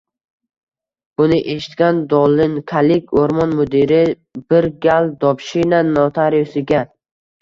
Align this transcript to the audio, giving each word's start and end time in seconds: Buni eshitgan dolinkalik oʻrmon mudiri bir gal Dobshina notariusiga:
Buni 1.21 1.37
eshitgan 1.55 1.99
dolinkalik 2.13 3.13
oʻrmon 3.25 3.53
mudiri 3.59 3.99
bir 4.55 4.69
gal 4.87 5.15
Dobshina 5.27 5.87
notariusiga: 5.95 6.83